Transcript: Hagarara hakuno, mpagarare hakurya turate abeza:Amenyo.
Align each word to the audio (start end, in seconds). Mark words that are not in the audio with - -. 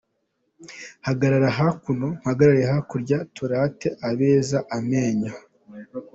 Hagarara 1.07 1.49
hakuno, 1.59 2.05
mpagarare 2.21 2.63
hakurya 2.71 3.17
turate 3.35 3.87
abeza:Amenyo. 4.09 5.33